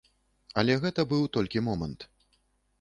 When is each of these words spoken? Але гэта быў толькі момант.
Але 0.61 0.77
гэта 0.85 1.05
быў 1.13 1.21
толькі 1.37 1.65
момант. 1.69 2.11